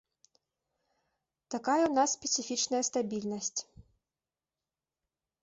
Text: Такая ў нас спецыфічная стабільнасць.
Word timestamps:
Такая 1.55 1.75
ў 1.81 1.91
нас 1.99 2.09
спецыфічная 2.17 2.81
стабільнасць. 2.89 3.59